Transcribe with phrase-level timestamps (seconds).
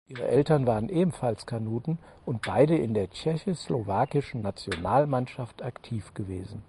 [0.07, 6.59] Ihre Eltern waren ebenfalls Kanuten und beide in der tschechoslowakischen Nationalmannschaft aktiv gewesen.